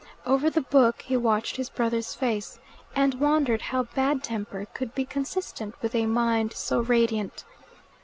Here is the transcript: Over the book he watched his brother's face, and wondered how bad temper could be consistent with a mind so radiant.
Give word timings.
Over 0.25 0.49
the 0.49 0.61
book 0.63 1.03
he 1.03 1.15
watched 1.15 1.57
his 1.57 1.69
brother's 1.69 2.15
face, 2.15 2.57
and 2.95 3.13
wondered 3.19 3.61
how 3.61 3.83
bad 3.83 4.23
temper 4.23 4.65
could 4.73 4.95
be 4.95 5.05
consistent 5.05 5.79
with 5.79 5.93
a 5.93 6.07
mind 6.07 6.53
so 6.53 6.79
radiant. 6.79 7.45